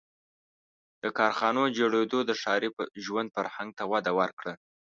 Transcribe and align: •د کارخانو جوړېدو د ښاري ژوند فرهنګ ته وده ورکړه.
•د 1.03 1.05
کارخانو 1.17 1.61
جوړېدو 1.77 2.19
د 2.25 2.31
ښاري 2.41 2.69
ژوند 3.05 3.29
فرهنګ 3.35 3.69
ته 3.77 3.83
وده 3.91 4.11
ورکړه. 4.19 4.53